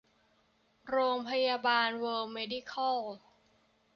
[0.89, 2.99] โรงพยาบาลเวิลด์เมดิคอล